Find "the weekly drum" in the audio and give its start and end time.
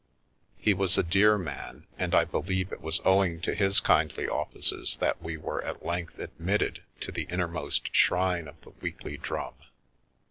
8.61-9.53